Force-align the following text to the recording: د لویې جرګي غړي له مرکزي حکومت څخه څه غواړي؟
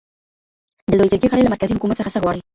د 0.87 0.89
لویې 0.97 1.11
جرګي 1.11 1.27
غړي 1.31 1.43
له 1.43 1.51
مرکزي 1.53 1.73
حکومت 1.77 1.95
څخه 1.99 2.13
څه 2.13 2.19
غواړي؟ 2.23 2.41